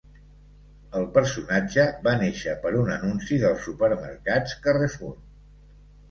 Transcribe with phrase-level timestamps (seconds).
[0.99, 5.13] El personatge va néixer per un anunci dels supermercats Carrefour.